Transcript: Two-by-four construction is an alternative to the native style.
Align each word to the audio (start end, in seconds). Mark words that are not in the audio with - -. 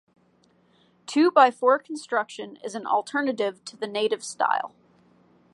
Two-by-four 1.05 1.77
construction 1.77 2.57
is 2.65 2.73
an 2.73 2.87
alternative 2.87 3.63
to 3.65 3.77
the 3.77 3.85
native 3.85 4.23
style. 4.23 4.73